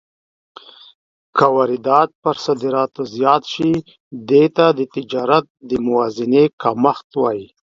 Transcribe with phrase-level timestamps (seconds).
[1.37, 3.71] که واردات پر صادراتو زیات شي،
[4.29, 7.47] دې ته د تجارت د موازنې کمښت وايي.